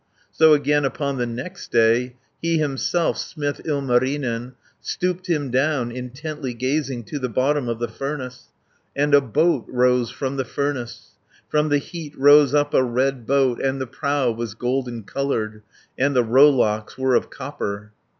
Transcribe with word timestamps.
So 0.31 0.53
again 0.55 0.83
upon 0.83 1.17
the 1.17 1.27
next 1.27 1.71
day, 1.71 2.15
He 2.41 2.57
himself, 2.57 3.19
smith 3.19 3.61
Ilmarinen, 3.65 4.55
340 4.81 4.81
Stooped 4.81 5.27
him 5.27 5.51
down, 5.51 5.91
intently 5.91 6.55
gazing 6.55 7.03
To 7.03 7.19
the 7.19 7.29
bottom 7.29 7.69
of 7.69 7.77
the 7.77 7.87
furnace, 7.87 8.47
And 8.95 9.13
a 9.13 9.21
boat 9.21 9.65
rose 9.67 10.09
from 10.09 10.37
the 10.37 10.43
furnace, 10.43 11.11
From 11.49 11.69
the 11.69 11.77
heat 11.77 12.17
rose 12.17 12.55
up 12.55 12.73
a 12.73 12.81
red 12.83 13.27
boat, 13.27 13.61
And 13.61 13.79
the 13.79 13.85
prow 13.85 14.31
was 14.31 14.55
golden 14.55 15.03
coloured, 15.03 15.61
And 15.99 16.15
the 16.15 16.23
rowlocks 16.23 16.97
were 16.97 17.13
of 17.13 17.29
copper. 17.29 17.91